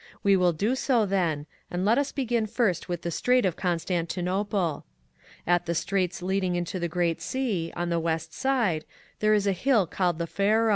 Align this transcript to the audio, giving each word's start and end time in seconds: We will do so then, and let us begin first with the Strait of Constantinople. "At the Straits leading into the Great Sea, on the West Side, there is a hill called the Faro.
We 0.23 0.35
will 0.35 0.51
do 0.51 0.73
so 0.75 1.05
then, 1.05 1.45
and 1.69 1.85
let 1.85 1.99
us 1.99 2.11
begin 2.11 2.47
first 2.47 2.89
with 2.89 3.03
the 3.03 3.11
Strait 3.11 3.45
of 3.45 3.55
Constantinople. 3.55 4.83
"At 5.45 5.67
the 5.67 5.75
Straits 5.75 6.23
leading 6.23 6.55
into 6.55 6.79
the 6.79 6.87
Great 6.89 7.21
Sea, 7.21 7.71
on 7.75 7.89
the 7.91 7.99
West 7.99 8.33
Side, 8.33 8.83
there 9.19 9.35
is 9.35 9.45
a 9.45 9.51
hill 9.51 9.85
called 9.85 10.17
the 10.17 10.25
Faro. 10.25 10.69